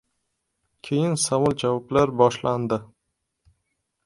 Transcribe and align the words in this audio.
Keyin 0.87 1.13
savol-javoblar 1.25 2.15
boshlandi. 2.23 2.81